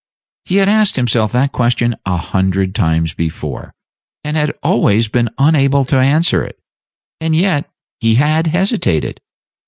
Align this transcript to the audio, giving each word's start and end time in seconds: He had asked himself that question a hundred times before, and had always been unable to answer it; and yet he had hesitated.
He 0.45 0.55
had 0.55 0.67
asked 0.67 0.95
himself 0.95 1.31
that 1.33 1.51
question 1.51 1.95
a 2.07 2.17
hundred 2.17 2.73
times 2.73 3.13
before, 3.13 3.71
and 4.23 4.35
had 4.35 4.51
always 4.63 5.07
been 5.07 5.29
unable 5.37 5.85
to 5.85 5.99
answer 5.99 6.43
it; 6.43 6.57
and 7.19 7.35
yet 7.35 7.69
he 7.99 8.15
had 8.15 8.47
hesitated. 8.47 9.21